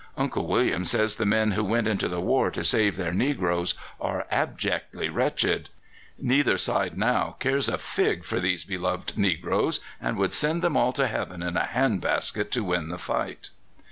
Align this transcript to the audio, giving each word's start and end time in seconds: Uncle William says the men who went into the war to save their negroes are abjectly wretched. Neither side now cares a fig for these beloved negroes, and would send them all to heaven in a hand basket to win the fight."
Uncle 0.17 0.47
William 0.47 0.83
says 0.83 1.15
the 1.17 1.27
men 1.27 1.51
who 1.51 1.63
went 1.63 1.85
into 1.87 2.07
the 2.09 2.19
war 2.19 2.49
to 2.49 2.63
save 2.63 2.97
their 2.97 3.13
negroes 3.13 3.75
are 3.99 4.25
abjectly 4.31 5.09
wretched. 5.09 5.69
Neither 6.17 6.57
side 6.57 6.97
now 6.97 7.35
cares 7.39 7.69
a 7.69 7.77
fig 7.77 8.25
for 8.25 8.39
these 8.39 8.63
beloved 8.65 9.15
negroes, 9.15 9.79
and 10.01 10.17
would 10.17 10.33
send 10.33 10.63
them 10.63 10.75
all 10.75 10.91
to 10.93 11.05
heaven 11.05 11.43
in 11.43 11.55
a 11.55 11.65
hand 11.65 12.01
basket 12.01 12.49
to 12.53 12.63
win 12.63 12.89
the 12.89 12.97
fight." 12.97 13.51